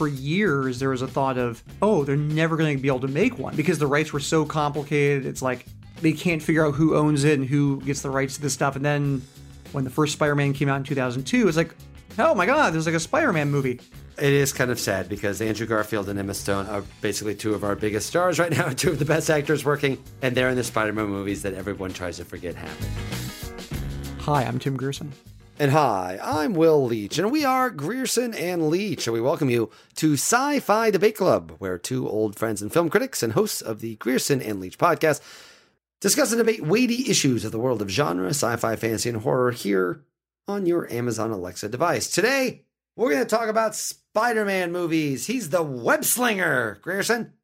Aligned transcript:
For 0.00 0.08
years, 0.08 0.78
there 0.78 0.88
was 0.88 1.02
a 1.02 1.06
thought 1.06 1.36
of, 1.36 1.62
oh, 1.82 2.04
they're 2.04 2.16
never 2.16 2.56
going 2.56 2.74
to 2.74 2.80
be 2.80 2.88
able 2.88 3.00
to 3.00 3.08
make 3.08 3.38
one 3.38 3.54
because 3.54 3.78
the 3.78 3.86
rights 3.86 4.14
were 4.14 4.18
so 4.18 4.46
complicated. 4.46 5.26
It's 5.26 5.42
like 5.42 5.66
they 6.00 6.12
can't 6.12 6.42
figure 6.42 6.66
out 6.66 6.72
who 6.72 6.96
owns 6.96 7.24
it 7.24 7.38
and 7.38 7.46
who 7.46 7.82
gets 7.82 8.00
the 8.00 8.08
rights 8.08 8.36
to 8.36 8.40
this 8.40 8.54
stuff. 8.54 8.76
And 8.76 8.82
then 8.82 9.20
when 9.72 9.84
the 9.84 9.90
first 9.90 10.14
Spider-Man 10.14 10.54
came 10.54 10.70
out 10.70 10.76
in 10.76 10.84
2002, 10.84 11.46
it's 11.46 11.56
like, 11.58 11.74
oh 12.18 12.34
my 12.34 12.46
god, 12.46 12.72
there's 12.72 12.86
like 12.86 12.94
a 12.94 12.98
Spider-Man 12.98 13.50
movie. 13.50 13.78
It 14.16 14.32
is 14.32 14.54
kind 14.54 14.70
of 14.70 14.80
sad 14.80 15.06
because 15.06 15.42
Andrew 15.42 15.66
Garfield 15.66 16.08
and 16.08 16.18
Emma 16.18 16.32
Stone 16.32 16.64
are 16.68 16.82
basically 17.02 17.34
two 17.34 17.52
of 17.52 17.62
our 17.62 17.76
biggest 17.76 18.06
stars 18.06 18.38
right 18.38 18.50
now, 18.50 18.70
two 18.74 18.92
of 18.92 18.98
the 18.98 19.04
best 19.04 19.28
actors 19.28 19.66
working, 19.66 20.02
and 20.22 20.34
they're 20.34 20.48
in 20.48 20.56
the 20.56 20.64
Spider-Man 20.64 21.08
movies 21.08 21.42
that 21.42 21.52
everyone 21.52 21.92
tries 21.92 22.16
to 22.16 22.24
forget 22.24 22.54
happened. 22.54 22.88
Hi, 24.20 24.44
I'm 24.44 24.58
Tim 24.58 24.78
Grierson. 24.78 25.12
And 25.60 25.72
hi, 25.72 26.18
I'm 26.22 26.54
Will 26.54 26.86
Leach, 26.86 27.18
and 27.18 27.30
we 27.30 27.44
are 27.44 27.68
Grierson 27.68 28.32
and 28.32 28.70
Leach, 28.70 29.06
and 29.06 29.12
we 29.12 29.20
welcome 29.20 29.50
you 29.50 29.68
to 29.96 30.14
Sci 30.14 30.58
Fi 30.58 30.90
Debate 30.90 31.18
Club, 31.18 31.52
where 31.58 31.76
two 31.76 32.08
old 32.08 32.34
friends 32.34 32.62
and 32.62 32.72
film 32.72 32.88
critics 32.88 33.22
and 33.22 33.34
hosts 33.34 33.60
of 33.60 33.82
the 33.82 33.96
Grierson 33.96 34.40
and 34.40 34.58
Leach 34.58 34.78
podcast 34.78 35.20
discuss 36.00 36.32
and 36.32 36.38
debate 36.38 36.64
weighty 36.64 37.10
issues 37.10 37.44
of 37.44 37.52
the 37.52 37.58
world 37.58 37.82
of 37.82 37.90
genre, 37.90 38.30
sci 38.30 38.56
fi, 38.56 38.74
fantasy, 38.74 39.10
and 39.10 39.20
horror 39.20 39.50
here 39.50 40.02
on 40.48 40.64
your 40.64 40.90
Amazon 40.90 41.30
Alexa 41.30 41.68
device. 41.68 42.10
Today, 42.10 42.62
we're 42.96 43.10
going 43.10 43.22
to 43.22 43.28
talk 43.28 43.50
about 43.50 43.74
Spider 43.74 44.46
Man 44.46 44.72
movies. 44.72 45.26
He's 45.26 45.50
the 45.50 45.62
web 45.62 46.06
slinger, 46.06 46.78
Grierson. 46.80 47.34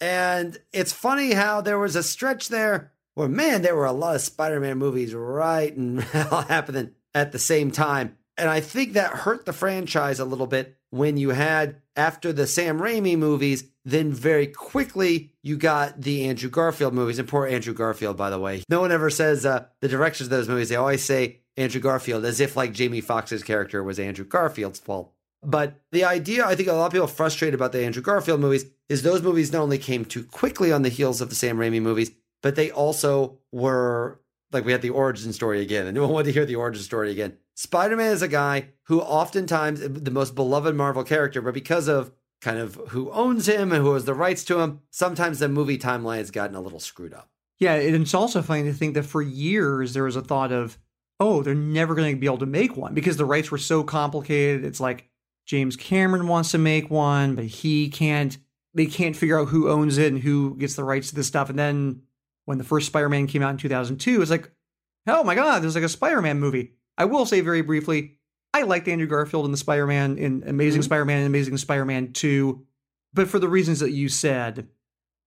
And 0.00 0.56
it's 0.72 0.92
funny 0.92 1.32
how 1.32 1.60
there 1.60 1.80
was 1.80 1.96
a 1.96 2.04
stretch 2.04 2.50
there 2.50 2.92
where, 3.14 3.26
man, 3.26 3.62
there 3.62 3.74
were 3.74 3.84
a 3.84 3.90
lot 3.90 4.14
of 4.14 4.20
Spider 4.20 4.60
Man 4.60 4.78
movies 4.78 5.12
right 5.12 5.76
and 5.76 6.02
happening 6.04 6.92
at 7.14 7.32
the 7.32 7.38
same 7.38 7.70
time. 7.70 8.16
And 8.36 8.50
I 8.50 8.60
think 8.60 8.94
that 8.94 9.12
hurt 9.12 9.46
the 9.46 9.52
franchise 9.52 10.18
a 10.18 10.24
little 10.24 10.46
bit 10.46 10.76
when 10.90 11.16
you 11.16 11.30
had, 11.30 11.76
after 11.96 12.32
the 12.32 12.46
Sam 12.46 12.78
Raimi 12.78 13.16
movies, 13.16 13.64
then 13.84 14.12
very 14.12 14.46
quickly 14.46 15.32
you 15.42 15.56
got 15.56 16.00
the 16.00 16.24
Andrew 16.24 16.50
Garfield 16.50 16.94
movies. 16.94 17.18
And 17.18 17.28
poor 17.28 17.46
Andrew 17.46 17.74
Garfield, 17.74 18.16
by 18.16 18.30
the 18.30 18.38
way. 18.38 18.62
No 18.68 18.80
one 18.80 18.92
ever 18.92 19.10
says 19.10 19.46
uh, 19.46 19.66
the 19.80 19.88
directors 19.88 20.26
of 20.26 20.30
those 20.30 20.48
movies. 20.48 20.68
They 20.68 20.76
always 20.76 21.04
say 21.04 21.40
Andrew 21.56 21.80
Garfield 21.80 22.24
as 22.24 22.40
if 22.40 22.56
like 22.56 22.72
Jamie 22.72 23.00
Foxx's 23.00 23.42
character 23.42 23.82
was 23.82 23.98
Andrew 23.98 24.24
Garfield's 24.24 24.80
fault. 24.80 25.12
But 25.42 25.80
the 25.92 26.04
idea, 26.04 26.46
I 26.46 26.54
think 26.54 26.68
a 26.68 26.72
lot 26.72 26.86
of 26.86 26.92
people 26.92 27.06
frustrated 27.06 27.54
about 27.54 27.72
the 27.72 27.84
Andrew 27.84 28.02
Garfield 28.02 28.40
movies 28.40 28.64
is 28.88 29.02
those 29.02 29.22
movies 29.22 29.52
not 29.52 29.62
only 29.62 29.78
came 29.78 30.04
too 30.04 30.24
quickly 30.24 30.72
on 30.72 30.82
the 30.82 30.88
heels 30.88 31.20
of 31.20 31.28
the 31.28 31.34
Sam 31.34 31.58
Raimi 31.58 31.82
movies, 31.82 32.12
but 32.42 32.56
they 32.56 32.70
also 32.70 33.38
were 33.52 34.20
like 34.54 34.64
we 34.64 34.72
had 34.72 34.82
the 34.82 34.90
origin 34.90 35.32
story 35.32 35.60
again, 35.60 35.86
and 35.86 35.94
no 35.94 36.02
one 36.02 36.12
wanted 36.12 36.26
to 36.26 36.32
hear 36.32 36.46
the 36.46 36.56
origin 36.56 36.82
story 36.82 37.10
again. 37.10 37.36
Spider 37.54 37.96
Man 37.96 38.12
is 38.12 38.22
a 38.22 38.28
guy 38.28 38.68
who 38.84 39.00
oftentimes 39.00 39.80
the 39.80 40.10
most 40.10 40.34
beloved 40.34 40.74
Marvel 40.74 41.04
character, 41.04 41.42
but 41.42 41.54
because 41.54 41.88
of 41.88 42.12
kind 42.40 42.58
of 42.58 42.74
who 42.88 43.10
owns 43.10 43.48
him 43.48 43.72
and 43.72 43.82
who 43.82 43.94
has 43.94 44.04
the 44.04 44.14
rights 44.14 44.44
to 44.44 44.60
him, 44.60 44.80
sometimes 44.90 45.38
the 45.38 45.48
movie 45.48 45.78
timeline 45.78 46.18
has 46.18 46.30
gotten 46.30 46.56
a 46.56 46.60
little 46.60 46.80
screwed 46.80 47.14
up. 47.14 47.30
Yeah, 47.58 47.74
and 47.74 48.02
it's 48.02 48.14
also 48.14 48.42
funny 48.42 48.64
to 48.64 48.72
think 48.72 48.94
that 48.94 49.04
for 49.04 49.22
years 49.22 49.94
there 49.94 50.04
was 50.04 50.16
a 50.16 50.22
thought 50.22 50.52
of, 50.52 50.78
oh, 51.20 51.42
they're 51.42 51.54
never 51.54 51.94
going 51.94 52.14
to 52.14 52.20
be 52.20 52.26
able 52.26 52.38
to 52.38 52.46
make 52.46 52.76
one 52.76 52.94
because 52.94 53.16
the 53.16 53.24
rights 53.24 53.50
were 53.50 53.58
so 53.58 53.82
complicated. 53.82 54.64
It's 54.64 54.80
like 54.80 55.08
James 55.46 55.76
Cameron 55.76 56.26
wants 56.26 56.50
to 56.50 56.58
make 56.58 56.90
one, 56.90 57.34
but 57.34 57.44
he 57.44 57.88
can't. 57.88 58.36
They 58.76 58.86
can't 58.86 59.14
figure 59.14 59.38
out 59.38 59.48
who 59.48 59.70
owns 59.70 59.98
it 59.98 60.12
and 60.12 60.20
who 60.20 60.56
gets 60.56 60.74
the 60.74 60.82
rights 60.82 61.10
to 61.10 61.14
this 61.14 61.28
stuff. 61.28 61.48
And 61.48 61.56
then 61.56 62.02
when 62.44 62.58
the 62.58 62.64
first 62.64 62.86
Spider-Man 62.86 63.26
came 63.26 63.42
out 63.42 63.50
in 63.50 63.56
2002, 63.56 64.22
it's 64.22 64.30
like, 64.30 64.50
oh 65.06 65.24
my 65.24 65.34
god, 65.34 65.62
there's 65.62 65.74
like 65.74 65.84
a 65.84 65.88
Spider-Man 65.88 66.40
movie. 66.40 66.72
I 66.96 67.06
will 67.06 67.26
say 67.26 67.40
very 67.40 67.62
briefly, 67.62 68.18
I 68.52 68.62
liked 68.62 68.88
Andrew 68.88 69.06
Garfield 69.06 69.46
in 69.46 69.50
the 69.50 69.56
Spider-Man 69.56 70.18
in 70.18 70.44
Amazing 70.46 70.80
mm-hmm. 70.80 70.86
Spider-Man 70.86 71.18
and 71.18 71.26
Amazing 71.26 71.56
Spider-Man 71.56 72.12
2, 72.12 72.64
but 73.12 73.28
for 73.28 73.38
the 73.38 73.48
reasons 73.48 73.80
that 73.80 73.92
you 73.92 74.08
said, 74.08 74.68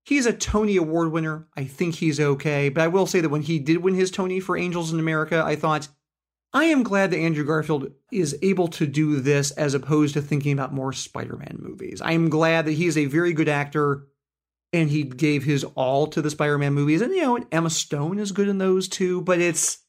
he's 0.03 0.25
a 0.25 0.33
Tony 0.33 0.77
Award 0.77 1.11
winner. 1.11 1.47
I 1.55 1.65
think 1.65 1.95
he's 1.95 2.19
okay, 2.19 2.69
but 2.69 2.83
I 2.83 2.87
will 2.87 3.05
say 3.05 3.19
that 3.19 3.29
when 3.29 3.41
he 3.41 3.59
did 3.59 3.77
win 3.77 3.95
his 3.95 4.11
Tony 4.11 4.39
for 4.39 4.57
Angels 4.57 4.93
in 4.93 4.99
America, 4.99 5.43
I 5.45 5.55
thought 5.55 5.89
I 6.53 6.65
am 6.65 6.83
glad 6.83 7.11
that 7.11 7.19
Andrew 7.19 7.45
Garfield 7.45 7.91
is 8.11 8.37
able 8.41 8.69
to 8.69 8.87
do 8.87 9.19
this 9.19 9.51
as 9.51 9.73
opposed 9.73 10.13
to 10.13 10.21
thinking 10.21 10.53
about 10.53 10.73
more 10.73 10.93
Spider-Man 10.93 11.57
movies. 11.59 12.01
I 12.01 12.13
am 12.13 12.29
glad 12.29 12.65
that 12.65 12.71
he 12.71 12.87
is 12.87 12.97
a 12.97 13.05
very 13.05 13.33
good 13.33 13.49
actor 13.49 14.07
and 14.73 14.89
he 14.89 15.03
gave 15.03 15.43
his 15.43 15.63
all 15.75 16.07
to 16.07 16.21
the 16.21 16.29
Spider-Man 16.29 16.73
movies. 16.73 17.01
And 17.01 17.13
you 17.13 17.21
know, 17.21 17.39
Emma 17.51 17.69
Stone 17.69 18.19
is 18.19 18.31
good 18.31 18.47
in 18.47 18.57
those 18.57 18.87
too, 18.87 19.21
but 19.21 19.39
it's 19.39 19.79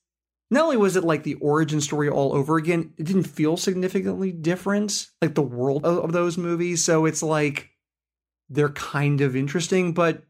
not 0.51 0.65
only 0.65 0.77
was 0.77 0.97
it 0.97 1.05
like 1.05 1.25
the 1.25 1.35
origin 1.35 1.81
story 1.81 2.09
all 2.09 2.35
over 2.35 2.57
again, 2.57 2.95
it 2.97 3.05
didn't 3.05 3.25
feel 3.25 3.57
significantly 3.57 4.33
different, 4.33 5.09
like 5.21 5.35
the 5.35 5.43
world 5.43 5.85
of, 5.85 6.05
of 6.05 6.13
those 6.13 6.39
movies. 6.39 6.85
So 6.85 7.05
it's 7.05 7.23
like 7.23 7.71
they're 8.49 8.71
kind 8.71 9.21
of 9.21 9.37
interesting, 9.37 9.93
but 9.93 10.23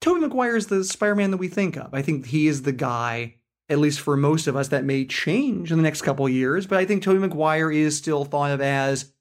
Tobey 0.00 0.20
Maguire 0.20 0.56
is 0.56 0.66
the 0.66 0.84
Spider-Man 0.84 1.30
that 1.30 1.36
we 1.36 1.48
think 1.48 1.76
of. 1.76 1.94
I 1.94 2.02
think 2.02 2.26
he 2.26 2.48
is 2.48 2.62
the 2.62 2.72
guy, 2.72 3.36
at 3.68 3.78
least 3.78 4.00
for 4.00 4.16
most 4.16 4.46
of 4.48 4.56
us, 4.56 4.68
that 4.68 4.84
may 4.84 5.06
change 5.06 5.70
in 5.70 5.78
the 5.78 5.82
next 5.84 6.02
couple 6.02 6.28
years. 6.28 6.66
But 6.66 6.78
I 6.78 6.84
think 6.84 7.02
Tobey 7.02 7.20
Maguire 7.20 7.70
is 7.70 7.96
still 7.96 8.24
thought 8.24 8.50
of 8.50 8.60
as 8.60 9.12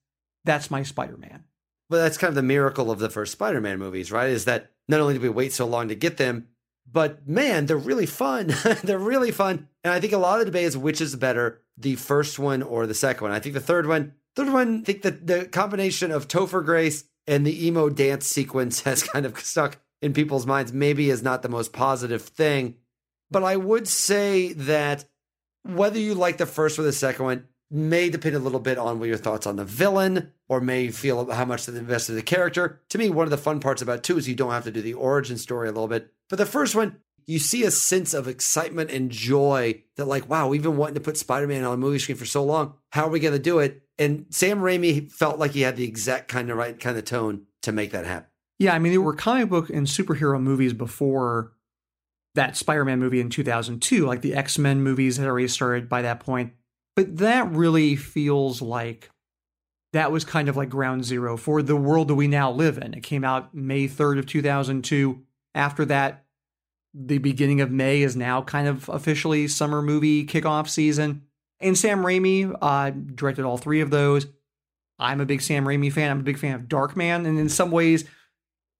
that's 0.43 0.71
my 0.71 0.81
Spider-Man. 0.81 1.43
But 1.91 1.97
that's 1.97 2.17
kind 2.17 2.29
of 2.29 2.35
the 2.35 2.41
miracle 2.41 2.89
of 2.89 2.99
the 2.99 3.09
first 3.09 3.33
Spider-Man 3.33 3.77
movies, 3.77 4.13
right? 4.13 4.29
Is 4.29 4.45
that 4.45 4.71
not 4.87 5.01
only 5.01 5.15
did 5.15 5.21
we 5.21 5.27
wait 5.27 5.51
so 5.51 5.65
long 5.65 5.89
to 5.89 5.95
get 5.95 6.15
them, 6.15 6.47
but 6.89 7.27
man, 7.27 7.65
they're 7.65 7.75
really 7.75 8.05
fun. 8.05 8.53
they're 8.83 8.97
really 8.97 9.31
fun. 9.31 9.67
And 9.83 9.93
I 9.93 9.99
think 9.99 10.13
a 10.13 10.17
lot 10.17 10.39
of 10.39 10.39
the 10.39 10.45
debate 10.45 10.63
is 10.63 10.77
which 10.77 11.01
is 11.01 11.17
better, 11.17 11.59
the 11.77 11.97
first 11.97 12.39
one 12.39 12.63
or 12.63 12.87
the 12.87 12.93
second 12.93 13.25
one. 13.25 13.33
I 13.33 13.39
think 13.39 13.55
the 13.55 13.59
third 13.59 13.87
one, 13.87 14.13
third 14.37 14.53
one, 14.53 14.79
I 14.79 14.83
think 14.85 15.01
that 15.01 15.27
the 15.27 15.43
combination 15.47 16.11
of 16.11 16.29
Topher 16.29 16.63
Grace 16.63 17.03
and 17.27 17.45
the 17.45 17.67
emo 17.67 17.89
dance 17.89 18.25
sequence 18.25 18.81
has 18.83 19.03
kind 19.03 19.25
of 19.25 19.37
stuck 19.41 19.77
in 20.01 20.13
people's 20.13 20.47
minds, 20.47 20.71
maybe 20.71 21.09
is 21.09 21.21
not 21.21 21.41
the 21.41 21.49
most 21.49 21.73
positive 21.73 22.21
thing. 22.21 22.75
But 23.29 23.43
I 23.43 23.57
would 23.57 23.89
say 23.89 24.53
that 24.53 25.03
whether 25.63 25.99
you 25.99 26.15
like 26.15 26.37
the 26.37 26.45
first 26.45 26.79
or 26.79 26.83
the 26.83 26.93
second 26.93 27.25
one, 27.25 27.47
may 27.71 28.09
depend 28.09 28.35
a 28.35 28.39
little 28.39 28.59
bit 28.59 28.77
on 28.77 28.99
what 28.99 29.07
your 29.07 29.17
thoughts 29.17 29.47
on 29.47 29.55
the 29.55 29.65
villain 29.65 30.33
or 30.49 30.59
may 30.59 30.89
feel 30.89 31.31
how 31.31 31.45
much 31.45 31.65
they 31.65 31.77
invested 31.77 32.11
in 32.11 32.17
the 32.17 32.21
character. 32.21 32.81
To 32.89 32.97
me, 32.97 33.09
one 33.09 33.25
of 33.25 33.31
the 33.31 33.37
fun 33.37 33.61
parts 33.61 33.81
about 33.81 34.03
two 34.03 34.17
is 34.17 34.27
you 34.27 34.35
don't 34.35 34.51
have 34.51 34.65
to 34.65 34.71
do 34.71 34.81
the 34.81 34.93
origin 34.93 35.37
story 35.37 35.69
a 35.69 35.71
little 35.71 35.87
bit. 35.87 36.11
But 36.29 36.37
the 36.37 36.45
first 36.45 36.75
one, 36.75 36.97
you 37.25 37.39
see 37.39 37.63
a 37.63 37.71
sense 37.71 38.13
of 38.13 38.27
excitement 38.27 38.91
and 38.91 39.09
joy 39.09 39.83
that, 39.95 40.05
like, 40.05 40.29
wow, 40.29 40.49
we've 40.49 40.63
been 40.63 40.75
wanting 40.75 40.95
to 40.95 41.01
put 41.01 41.17
Spider 41.17 41.47
Man 41.47 41.63
on 41.63 41.75
a 41.75 41.77
movie 41.77 41.99
screen 41.99 42.17
for 42.17 42.25
so 42.25 42.43
long. 42.43 42.73
How 42.89 43.05
are 43.05 43.09
we 43.09 43.19
going 43.19 43.33
to 43.33 43.39
do 43.39 43.59
it? 43.59 43.83
And 43.97 44.25
Sam 44.31 44.59
Raimi 44.59 45.09
felt 45.11 45.39
like 45.39 45.51
he 45.51 45.61
had 45.61 45.77
the 45.77 45.85
exact 45.85 46.27
kind 46.27 46.49
of 46.49 46.57
right 46.57 46.77
kind 46.77 46.97
of 46.97 47.05
tone 47.05 47.43
to 47.61 47.71
make 47.71 47.91
that 47.91 48.05
happen. 48.05 48.27
Yeah, 48.59 48.73
I 48.73 48.79
mean, 48.79 48.91
there 48.91 49.01
were 49.01 49.13
comic 49.13 49.49
book 49.49 49.69
and 49.69 49.87
superhero 49.87 50.41
movies 50.41 50.73
before 50.73 51.53
that 52.35 52.57
Spider 52.57 52.85
Man 52.85 52.99
movie 52.99 53.21
in 53.21 53.29
2002, 53.29 54.05
like 54.05 54.21
the 54.21 54.33
X 54.33 54.57
Men 54.57 54.81
movies 54.81 55.17
had 55.17 55.27
already 55.27 55.47
started 55.47 55.87
by 55.87 56.01
that 56.01 56.19
point. 56.19 56.53
But 56.95 57.17
that 57.17 57.51
really 57.51 57.95
feels 57.95 58.61
like 58.61 59.09
that 59.93 60.11
was 60.11 60.25
kind 60.25 60.49
of 60.49 60.57
like 60.57 60.69
ground 60.69 61.05
zero 61.05 61.37
for 61.37 61.61
the 61.61 61.75
world 61.75 62.07
that 62.07 62.15
we 62.15 62.27
now 62.27 62.51
live 62.51 62.77
in. 62.77 62.93
It 62.93 63.03
came 63.03 63.23
out 63.23 63.53
May 63.53 63.87
3rd 63.87 64.19
of 64.19 64.25
2002. 64.25 65.21
After 65.53 65.85
that, 65.85 66.25
the 66.93 67.17
beginning 67.17 67.61
of 67.61 67.71
May 67.71 68.01
is 68.01 68.15
now 68.15 68.41
kind 68.41 68.67
of 68.67 68.89
officially 68.89 69.47
summer 69.47 69.81
movie 69.81 70.25
kickoff 70.25 70.69
season. 70.69 71.23
And 71.59 71.77
Sam 71.77 72.03
Raimi 72.03 72.53
uh, 72.61 72.89
directed 72.89 73.45
all 73.45 73.57
three 73.57 73.81
of 73.81 73.91
those. 73.91 74.27
I'm 74.97 75.21
a 75.21 75.25
big 75.25 75.41
Sam 75.41 75.65
Raimi 75.65 75.91
fan. 75.91 76.11
I'm 76.11 76.19
a 76.19 76.23
big 76.23 76.37
fan 76.37 76.55
of 76.55 76.63
Darkman. 76.63 77.25
And 77.25 77.39
in 77.39 77.49
some 77.49 77.71
ways, 77.71 78.05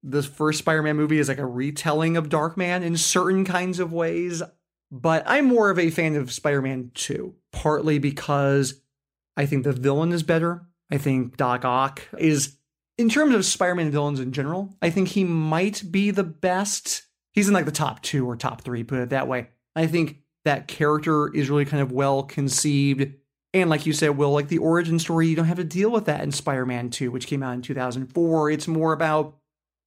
this 0.03 0.25
first 0.25 0.59
Spider 0.59 0.81
Man 0.81 0.97
movie 0.97 1.19
is 1.19 1.29
like 1.29 1.37
a 1.37 1.45
retelling 1.45 2.17
of 2.17 2.29
Darkman 2.29 2.83
in 2.83 2.97
certain 2.97 3.45
kinds 3.45 3.79
of 3.79 3.93
ways. 3.93 4.41
But 4.91 5.23
I'm 5.25 5.45
more 5.45 5.69
of 5.69 5.79
a 5.79 5.89
fan 5.89 6.15
of 6.15 6.31
Spider 6.31 6.61
Man 6.61 6.91
2, 6.93 7.33
partly 7.51 7.99
because 7.99 8.81
I 9.37 9.45
think 9.45 9.63
the 9.63 9.73
villain 9.73 10.11
is 10.11 10.23
better. 10.23 10.67
I 10.91 10.97
think 10.97 11.37
Doc 11.37 11.63
Ock 11.65 12.01
is, 12.17 12.57
in 12.97 13.09
terms 13.09 13.33
of 13.33 13.45
Spider 13.45 13.75
Man 13.75 13.91
villains 13.91 14.19
in 14.19 14.31
general, 14.31 14.75
I 14.81 14.89
think 14.89 15.09
he 15.09 15.23
might 15.23 15.83
be 15.89 16.11
the 16.11 16.23
best. 16.23 17.03
He's 17.33 17.47
in 17.47 17.53
like 17.53 17.65
the 17.65 17.71
top 17.71 18.01
two 18.01 18.29
or 18.29 18.35
top 18.35 18.61
three, 18.61 18.83
put 18.83 18.99
it 18.99 19.09
that 19.09 19.27
way. 19.27 19.49
I 19.75 19.87
think 19.87 20.17
that 20.43 20.67
character 20.67 21.33
is 21.33 21.49
really 21.49 21.65
kind 21.65 21.81
of 21.81 21.91
well 21.91 22.23
conceived. 22.23 23.13
And 23.53 23.69
like 23.69 23.85
you 23.85 23.93
said, 23.93 24.17
Will, 24.17 24.31
like 24.31 24.47
the 24.47 24.57
origin 24.57 24.99
story, 24.99 25.27
you 25.27 25.35
don't 25.35 25.45
have 25.45 25.57
to 25.57 25.63
deal 25.63 25.91
with 25.91 26.05
that 26.05 26.21
in 26.23 26.31
Spider 26.31 26.65
Man 26.65 26.89
2, 26.89 27.11
which 27.11 27.27
came 27.27 27.43
out 27.43 27.53
in 27.53 27.61
2004. 27.61 28.49
It's 28.49 28.67
more 28.67 28.93
about 28.93 29.37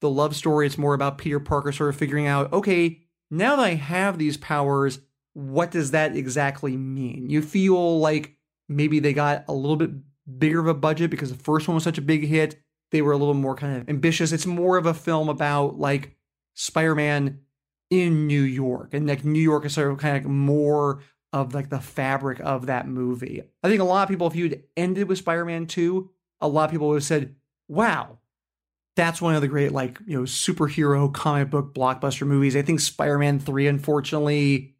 the 0.00 0.10
love 0.10 0.36
story. 0.36 0.66
It's 0.66 0.78
more 0.78 0.94
about 0.94 1.18
Peter 1.18 1.40
Parker 1.40 1.72
sort 1.72 1.90
of 1.90 1.96
figuring 1.96 2.26
out, 2.26 2.52
okay, 2.52 3.00
now 3.30 3.56
that 3.56 3.62
I 3.62 3.74
have 3.74 4.18
these 4.18 4.36
powers, 4.36 4.98
what 5.34 5.70
does 5.70 5.90
that 5.90 6.16
exactly 6.16 6.76
mean? 6.76 7.28
You 7.28 7.42
feel 7.42 7.98
like 7.98 8.36
maybe 8.68 9.00
they 9.00 9.12
got 9.12 9.44
a 9.48 9.52
little 9.52 9.76
bit 9.76 9.90
bigger 10.38 10.60
of 10.60 10.66
a 10.66 10.74
budget 10.74 11.10
because 11.10 11.30
the 11.30 11.42
first 11.42 11.68
one 11.68 11.74
was 11.74 11.84
such 11.84 11.98
a 11.98 12.02
big 12.02 12.24
hit. 12.26 12.60
They 12.90 13.02
were 13.02 13.12
a 13.12 13.16
little 13.16 13.34
more 13.34 13.56
kind 13.56 13.76
of 13.76 13.88
ambitious. 13.88 14.32
It's 14.32 14.46
more 14.46 14.76
of 14.76 14.86
a 14.86 14.94
film 14.94 15.28
about 15.28 15.78
like 15.78 16.16
Spider 16.54 16.94
Man 16.94 17.40
in 17.90 18.26
New 18.26 18.42
York. 18.42 18.94
And 18.94 19.06
like 19.06 19.24
New 19.24 19.40
York 19.40 19.64
is 19.64 19.74
sort 19.74 19.90
of 19.90 19.98
kind 19.98 20.16
of 20.16 20.22
like 20.22 20.30
more 20.30 21.02
of 21.32 21.52
like 21.52 21.68
the 21.68 21.80
fabric 21.80 22.40
of 22.40 22.66
that 22.66 22.86
movie. 22.86 23.42
I 23.62 23.68
think 23.68 23.80
a 23.80 23.84
lot 23.84 24.04
of 24.04 24.08
people, 24.08 24.28
if 24.28 24.36
you'd 24.36 24.62
ended 24.76 25.08
with 25.08 25.18
Spider 25.18 25.44
Man 25.44 25.66
2, 25.66 26.08
a 26.40 26.48
lot 26.48 26.66
of 26.66 26.70
people 26.70 26.88
would 26.88 26.96
have 26.96 27.04
said, 27.04 27.34
wow, 27.66 28.18
that's 28.94 29.20
one 29.20 29.34
of 29.34 29.40
the 29.40 29.48
great 29.48 29.72
like, 29.72 29.98
you 30.06 30.16
know, 30.16 30.22
superhero 30.22 31.12
comic 31.12 31.50
book 31.50 31.74
blockbuster 31.74 32.26
movies. 32.26 32.54
I 32.54 32.62
think 32.62 32.78
Spider 32.78 33.18
Man 33.18 33.40
3, 33.40 33.66
unfortunately, 33.66 34.73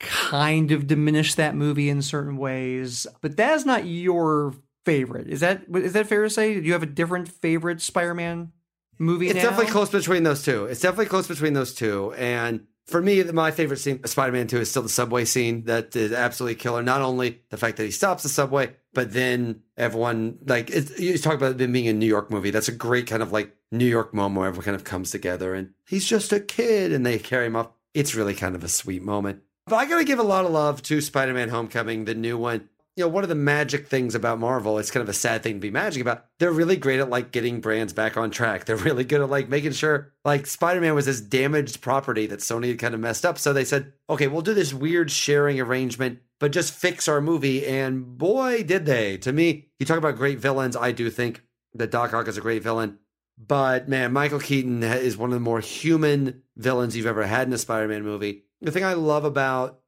kind 0.00 0.72
of 0.72 0.86
diminished 0.86 1.36
that 1.36 1.54
movie 1.54 1.88
in 1.88 2.02
certain 2.02 2.36
ways. 2.36 3.06
But 3.20 3.36
that's 3.36 3.64
not 3.64 3.86
your 3.86 4.54
favorite. 4.84 5.28
Is 5.28 5.40
that 5.40 5.62
is 5.74 5.92
that 5.92 6.08
fair 6.08 6.24
to 6.24 6.30
say? 6.30 6.54
Do 6.54 6.66
you 6.66 6.72
have 6.72 6.82
a 6.82 6.86
different 6.86 7.28
favorite 7.28 7.80
Spider-Man 7.80 8.52
movie? 8.98 9.26
It's 9.28 9.36
now? 9.36 9.50
definitely 9.50 9.72
close 9.72 9.90
between 9.90 10.24
those 10.24 10.42
two. 10.42 10.64
It's 10.64 10.80
definitely 10.80 11.06
close 11.06 11.28
between 11.28 11.52
those 11.52 11.74
two. 11.74 12.12
And 12.14 12.66
for 12.86 13.00
me, 13.00 13.22
my 13.22 13.52
favorite 13.52 13.76
scene, 13.76 14.04
Spider-Man 14.04 14.48
2, 14.48 14.58
is 14.58 14.70
still 14.70 14.82
the 14.82 14.88
subway 14.88 15.24
scene. 15.24 15.64
That 15.66 15.94
is 15.94 16.12
absolutely 16.12 16.56
killer. 16.56 16.82
Not 16.82 17.02
only 17.02 17.40
the 17.50 17.56
fact 17.56 17.76
that 17.76 17.84
he 17.84 17.92
stops 17.92 18.24
the 18.24 18.28
subway, 18.28 18.74
but 18.92 19.12
then 19.12 19.60
everyone 19.76 20.38
like 20.46 20.70
it's, 20.70 20.98
you 20.98 21.16
talk 21.18 21.34
about 21.34 21.60
it 21.60 21.72
being 21.72 21.88
a 21.88 21.92
New 21.92 22.06
York 22.06 22.30
movie. 22.30 22.50
That's 22.50 22.68
a 22.68 22.72
great 22.72 23.06
kind 23.06 23.22
of 23.22 23.32
like 23.32 23.54
New 23.70 23.86
York 23.86 24.12
moment 24.12 24.40
where 24.40 24.48
everyone 24.48 24.64
kind 24.64 24.74
of 24.74 24.84
comes 24.84 25.10
together 25.10 25.54
and 25.54 25.70
he's 25.86 26.06
just 26.06 26.32
a 26.32 26.40
kid 26.40 26.92
and 26.92 27.06
they 27.06 27.18
carry 27.18 27.46
him 27.46 27.56
up. 27.56 27.76
It's 27.94 28.14
really 28.14 28.34
kind 28.34 28.54
of 28.54 28.64
a 28.64 28.68
sweet 28.68 29.02
moment. 29.02 29.42
But 29.66 29.76
I 29.76 29.86
gotta 29.86 30.04
give 30.04 30.18
a 30.18 30.24
lot 30.24 30.44
of 30.44 30.50
love 30.50 30.82
to 30.82 31.00
Spider-Man 31.00 31.48
Homecoming, 31.48 32.04
the 32.04 32.14
new 32.14 32.36
one. 32.36 32.68
You 32.96 33.04
know, 33.04 33.08
one 33.08 33.22
of 33.22 33.28
the 33.28 33.36
magic 33.36 33.86
things 33.86 34.14
about 34.14 34.40
Marvel, 34.40 34.78
it's 34.78 34.90
kind 34.90 35.02
of 35.02 35.08
a 35.08 35.14
sad 35.14 35.42
thing 35.42 35.54
to 35.54 35.60
be 35.60 35.70
magic 35.70 36.02
about. 36.02 36.26
They're 36.38 36.50
really 36.50 36.76
great 36.76 37.00
at 37.00 37.08
like 37.08 37.30
getting 37.30 37.60
brands 37.60 37.92
back 37.92 38.16
on 38.16 38.30
track. 38.30 38.64
They're 38.64 38.76
really 38.76 39.04
good 39.04 39.20
at 39.20 39.30
like 39.30 39.48
making 39.48 39.72
sure 39.72 40.12
like 40.24 40.46
Spider-Man 40.46 40.94
was 40.94 41.06
this 41.06 41.20
damaged 41.20 41.80
property 41.80 42.26
that 42.26 42.40
Sony 42.40 42.68
had 42.68 42.78
kind 42.78 42.92
of 42.92 43.00
messed 43.00 43.24
up. 43.24 43.38
So 43.38 43.52
they 43.52 43.64
said, 43.64 43.92
okay, 44.10 44.26
we'll 44.26 44.42
do 44.42 44.54
this 44.54 44.74
weird 44.74 45.10
sharing 45.10 45.60
arrangement, 45.60 46.18
but 46.40 46.52
just 46.52 46.74
fix 46.74 47.06
our 47.06 47.20
movie. 47.20 47.64
And 47.64 48.18
boy, 48.18 48.64
did 48.64 48.86
they. 48.86 49.16
To 49.18 49.32
me, 49.32 49.68
you 49.78 49.86
talk 49.86 49.98
about 49.98 50.16
great 50.16 50.40
villains. 50.40 50.76
I 50.76 50.92
do 50.92 51.10
think 51.10 51.44
that 51.74 51.92
Doc 51.92 52.12
Ock 52.12 52.28
is 52.28 52.36
a 52.36 52.42
great 52.42 52.64
villain. 52.64 52.98
But 53.38 53.88
man, 53.88 54.12
Michael 54.12 54.40
Keaton 54.40 54.82
is 54.82 55.16
one 55.16 55.30
of 55.30 55.34
the 55.34 55.40
more 55.40 55.60
human 55.60 56.42
villains 56.56 56.96
you've 56.96 57.06
ever 57.06 57.24
had 57.24 57.46
in 57.46 57.52
a 57.54 57.58
Spider-Man 57.58 58.02
movie 58.02 58.42
the 58.60 58.70
thing 58.70 58.84
I 58.84 58.94
love 58.94 59.24
about 59.24 59.80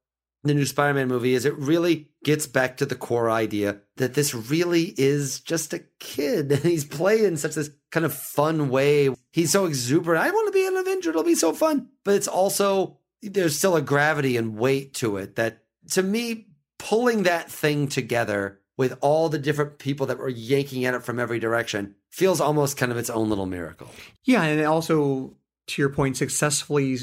the 0.45 0.55
new 0.55 0.67
Spider 0.67 0.95
Man 0.95 1.09
movie 1.09 1.35
is 1.35 1.45
it 1.45 1.57
really 1.57 2.09
gets 2.25 2.47
back 2.47 2.77
to 2.77 2.87
the 2.87 2.97
core 2.97 3.31
idea 3.31 3.81
that 3.97 4.15
this 4.15 4.35
really 4.35 4.95
is 4.97 5.41
just 5.41 5.73
a 5.73 5.85
kid 6.01 6.51
and 6.53 6.63
he's 6.63 6.85
playing 6.85 7.37
such 7.37 7.55
this 7.55 7.71
kind 7.91 8.05
of 8.05 8.13
fun 8.13 8.69
way. 8.69 9.15
He's 9.33 9.53
so 9.53 9.67
exuberant. 9.67 10.25
I 10.25 10.31
want 10.31 10.49
to 10.49 10.53
be 10.53 10.67
an 10.67 10.77
Avenger. 10.77 11.11
It'll 11.11 11.23
be 11.23 11.35
so 11.35 11.53
fun. 11.53 11.89
But 12.05 12.15
it's 12.15 12.29
also, 12.29 12.99
there's 13.23 13.57
still 13.57 13.77
a 13.77 13.83
gravity 13.83 14.37
and 14.37 14.57
weight 14.57 14.95
to 14.95 15.17
it 15.17 15.37
that 15.37 15.63
to 15.91 16.03
me, 16.03 16.49
pulling 16.79 17.23
that 17.23 17.51
thing 17.51 17.87
together 17.87 18.61
with 18.77 18.99
all 19.01 19.29
the 19.29 19.39
different 19.39 19.79
people 19.79 20.07
that 20.07 20.19
were 20.19 20.29
yanking 20.29 20.85
at 20.85 20.95
it 20.95 21.03
from 21.03 21.21
every 21.21 21.39
direction 21.39 21.95
feels 22.11 22.41
almost 22.41 22.77
kind 22.77 22.91
of 22.91 22.99
its 22.99 23.11
own 23.11 23.29
little 23.29 23.47
miracle. 23.47 23.89
Yeah. 24.25 24.43
And 24.43 24.65
also, 24.65 25.37
to 25.69 25.83
your 25.83 25.91
point, 25.91 26.17
successfully 26.17 26.99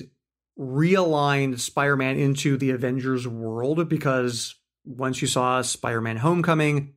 realigned 0.60 1.60
Spider-Man 1.60 2.18
into 2.18 2.58
the 2.58 2.72
Avengers 2.72 3.28
world 3.28 3.88
because 3.88 4.56
once 4.86 5.22
you 5.22 5.28
saw 5.28 5.62
Spider-Man 5.62 6.18
Homecoming, 6.18 6.94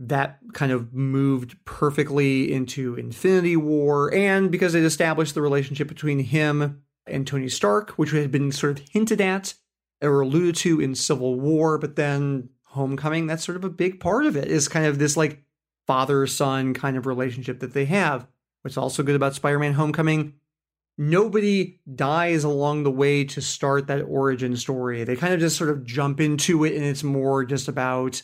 that 0.00 0.38
kind 0.52 0.72
of 0.72 0.92
moved 0.92 1.56
perfectly 1.64 2.52
into 2.52 2.94
Infinity 2.96 3.56
War 3.56 4.12
and 4.12 4.50
because 4.50 4.74
it 4.74 4.84
established 4.84 5.34
the 5.34 5.42
relationship 5.42 5.88
between 5.88 6.20
him 6.20 6.82
and 7.06 7.26
Tony 7.26 7.48
Stark, 7.48 7.90
which 7.92 8.10
had 8.10 8.30
been 8.30 8.52
sort 8.52 8.78
of 8.78 8.88
hinted 8.90 9.20
at 9.20 9.54
or 10.00 10.20
alluded 10.20 10.56
to 10.56 10.80
in 10.80 10.94
Civil 10.94 11.38
War, 11.38 11.78
but 11.78 11.96
then 11.96 12.50
Homecoming, 12.64 13.26
that's 13.26 13.44
sort 13.44 13.56
of 13.56 13.64
a 13.64 13.70
big 13.70 13.98
part 13.98 14.26
of 14.26 14.36
it, 14.36 14.48
is 14.48 14.68
kind 14.68 14.86
of 14.86 14.98
this 14.98 15.16
like 15.16 15.42
father 15.86 16.26
son 16.26 16.74
kind 16.74 16.96
of 16.96 17.06
relationship 17.06 17.60
that 17.60 17.72
they 17.72 17.86
have. 17.86 18.26
What's 18.62 18.76
also 18.76 19.02
good 19.02 19.16
about 19.16 19.34
Spider 19.34 19.58
Man 19.58 19.72
Homecoming 19.72 20.34
nobody 20.98 21.78
dies 21.94 22.44
along 22.44 22.82
the 22.82 22.90
way 22.90 23.24
to 23.24 23.40
start 23.40 23.86
that 23.86 24.02
origin 24.02 24.56
story. 24.56 25.04
They 25.04 25.16
kind 25.16 25.32
of 25.32 25.40
just 25.40 25.56
sort 25.56 25.70
of 25.70 25.84
jump 25.84 26.20
into 26.20 26.64
it, 26.64 26.74
and 26.74 26.84
it's 26.84 27.04
more 27.04 27.44
just 27.44 27.68
about 27.68 28.22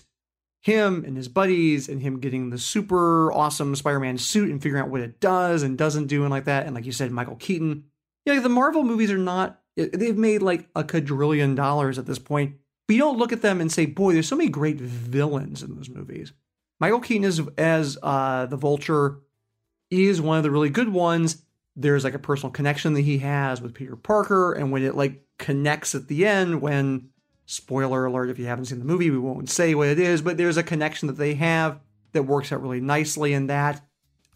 him 0.61 1.05
and 1.05 1.17
his 1.17 1.29
buddies 1.29 1.89
and 1.89 2.03
him 2.03 2.21
getting 2.21 2.51
the 2.51 2.59
super 2.59 3.33
awesome 3.33 3.77
Spider-Man 3.77 4.19
suit 4.19 4.51
and 4.51 4.63
figuring 4.63 4.83
out 4.83 4.91
what 4.91 5.03
it 5.03 5.21
does 5.21 5.63
and 5.63 5.79
doesn't 5.79 6.07
do 6.07 6.23
and 6.23 6.31
like 6.31 6.47
that. 6.47 6.67
And 6.67 6.75
like 6.75 6.87
you 6.87 6.93
said, 6.93 7.11
Michael 7.13 7.37
Keaton. 7.37 7.85
Yeah, 8.25 8.41
the 8.41 8.49
Marvel 8.49 8.83
movies 8.83 9.11
are 9.11 9.19
not 9.19 9.61
they've 9.77 10.17
made 10.17 10.43
like 10.43 10.69
a 10.75 10.85
quadrillion 10.85 11.55
dollars 11.55 11.99
at 11.99 12.07
this 12.07 12.19
point. 12.19 12.57
But 12.87 12.95
you 12.95 13.01
don't 13.01 13.19
look 13.19 13.33
at 13.33 13.43
them 13.43 13.61
and 13.61 13.73
say, 13.73 13.87
boy, 13.87 14.13
there's 14.13 14.29
so 14.29 14.37
many 14.37 14.51
great 14.51 14.79
villains 14.79 15.63
in 15.63 15.75
those 15.75 15.89
movies. 15.89 16.33
Michael 16.81 17.01
Keaton 17.01 17.25
is 17.25 17.41
as 17.57 17.99
uh, 18.03 18.47
the 18.47 18.57
Vulture 18.57 19.21
is 19.91 20.21
one 20.21 20.37
of 20.37 20.43
the 20.43 20.51
really 20.51 20.71
good 20.71 20.89
ones 20.89 21.45
there's 21.77 22.05
like 22.05 22.15
a 22.15 22.19
personal 22.19 22.53
connection 22.53 22.95
that 22.95 23.03
he 23.03 23.19
has 23.19 23.61
with 23.61 23.75
Peter 23.75 23.97
Parker, 23.97 24.53
and 24.53 24.71
when 24.71 24.83
it 24.83 24.95
like 24.95 25.25
connects 25.39 25.95
at 25.95 26.09
the 26.09 26.27
end, 26.27 26.61
when 26.61 27.09
spoiler 27.47 28.07
alert 28.07 28.31
if 28.31 28.39
you 28.39 28.47
haven't 28.47 28.67
seen 28.67 28.79
the 28.79 28.85
movie, 28.85 29.11
we 29.11 29.19
won't 29.19 29.51
say 29.51 29.75
what 29.75 29.89
it 29.89 29.99
is, 29.99 30.23
but 30.23 30.37
there's 30.37 30.57
a 30.57 30.63
connection 30.63 31.09
that 31.09 31.19
they 31.19 31.35
have 31.35 31.81
that 32.13 32.23
works 32.23 32.53
out 32.53 32.63
really 32.63 32.81
nicely 32.81 33.33
in 33.33 33.49
that. 33.49 33.85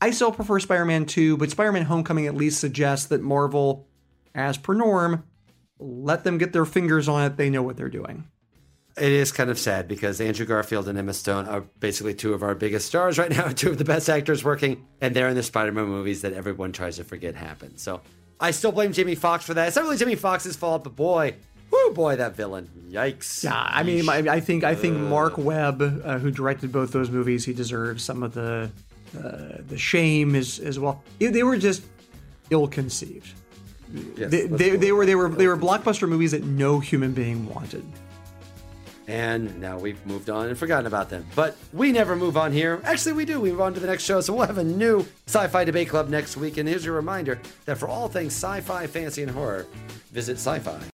I 0.00 0.10
still 0.10 0.32
prefer 0.32 0.60
Spider-Man 0.60 1.06
2, 1.06 1.36
but 1.36 1.50
Spider-Man 1.50 1.84
Homecoming 1.84 2.26
at 2.26 2.34
least 2.34 2.60
suggests 2.60 3.06
that 3.06 3.22
Marvel, 3.22 3.88
as 4.34 4.58
per 4.58 4.74
norm, 4.74 5.24
let 5.78 6.24
them 6.24 6.38
get 6.38 6.52
their 6.52 6.64
fingers 6.64 7.08
on 7.08 7.24
it. 7.24 7.36
They 7.36 7.50
know 7.50 7.62
what 7.62 7.76
they're 7.76 7.88
doing 7.88 8.24
it 9.00 9.12
is 9.12 9.32
kind 9.32 9.50
of 9.50 9.58
sad 9.58 9.88
because 9.88 10.20
Andrew 10.20 10.46
Garfield 10.46 10.88
and 10.88 10.98
Emma 10.98 11.12
Stone 11.12 11.46
are 11.46 11.62
basically 11.80 12.14
two 12.14 12.34
of 12.34 12.42
our 12.42 12.54
biggest 12.54 12.86
stars 12.86 13.18
right 13.18 13.30
now, 13.30 13.48
two 13.54 13.70
of 13.70 13.78
the 13.78 13.84
best 13.84 14.08
actors 14.08 14.44
working, 14.44 14.86
and 15.00 15.14
they're 15.14 15.28
in 15.28 15.34
the 15.34 15.42
Spider-Man 15.42 15.86
movies 15.86 16.22
that 16.22 16.32
everyone 16.32 16.72
tries 16.72 16.96
to 16.96 17.04
forget 17.04 17.34
happened. 17.34 17.78
So 17.80 18.00
I 18.40 18.50
still 18.50 18.72
blame 18.72 18.92
Jamie 18.92 19.14
Foxx 19.14 19.44
for 19.44 19.54
that. 19.54 19.68
It's 19.68 19.76
not 19.76 19.84
really 19.84 19.96
Jamie 19.96 20.16
Foxx's 20.16 20.56
fault, 20.56 20.84
but 20.84 20.96
boy, 20.96 21.34
whoo, 21.70 21.92
boy, 21.92 22.16
that 22.16 22.36
villain! 22.36 22.68
Yikes! 22.90 23.44
Yeah, 23.44 23.54
I 23.54 23.82
mean, 23.82 24.08
I, 24.08 24.40
think 24.40 24.64
I 24.64 24.74
think 24.74 24.96
Marc 24.96 25.38
Webb, 25.38 25.82
uh, 25.82 26.18
who 26.18 26.30
directed 26.30 26.72
both 26.72 26.92
those 26.92 27.10
movies, 27.10 27.44
he 27.44 27.52
deserves 27.52 28.04
some 28.04 28.22
of 28.22 28.34
the 28.34 28.70
uh, 29.16 29.62
the 29.66 29.78
shame 29.78 30.34
as 30.34 30.58
as 30.58 30.78
well. 30.78 31.02
They 31.18 31.42
were 31.42 31.56
just 31.56 31.82
ill-conceived. 32.50 33.32
Yes, 34.16 34.30
they, 34.30 34.46
they, 34.46 34.76
they 34.76 34.92
were 34.92 35.06
they 35.06 35.14
were 35.14 35.30
they 35.30 35.46
were 35.46 35.56
blockbuster 35.56 36.06
movies 36.06 36.32
that 36.32 36.44
no 36.44 36.78
human 36.78 37.12
being 37.14 37.48
wanted 37.48 37.84
and 39.08 39.58
now 39.58 39.78
we've 39.78 40.04
moved 40.06 40.28
on 40.28 40.48
and 40.48 40.56
forgotten 40.56 40.86
about 40.86 41.08
them. 41.08 41.26
But 41.34 41.56
we 41.72 41.90
never 41.90 42.14
move 42.14 42.36
on 42.36 42.52
here. 42.52 42.80
Actually, 42.84 43.14
we 43.14 43.24
do. 43.24 43.40
We 43.40 43.50
move 43.50 43.62
on 43.62 43.74
to 43.74 43.80
the 43.80 43.86
next 43.86 44.04
show. 44.04 44.20
So 44.20 44.34
we'll 44.34 44.46
have 44.46 44.58
a 44.58 44.64
new 44.64 45.04
Sci 45.26 45.48
Fi 45.48 45.64
Debate 45.64 45.88
Club 45.88 46.08
next 46.08 46.36
week. 46.36 46.58
And 46.58 46.68
here's 46.68 46.84
your 46.84 46.94
reminder 46.94 47.40
that 47.64 47.78
for 47.78 47.88
all 47.88 48.08
things 48.08 48.34
sci 48.34 48.60
fi, 48.60 48.86
fantasy, 48.86 49.22
and 49.22 49.30
horror, 49.30 49.66
visit 50.12 50.36
sci 50.36 50.58
fi 50.58 50.78